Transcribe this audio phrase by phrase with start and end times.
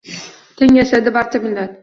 [0.61, 1.79] Teng yashaydi barcha millat